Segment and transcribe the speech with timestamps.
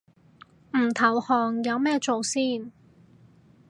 [0.75, 2.71] 唔投降有咩做先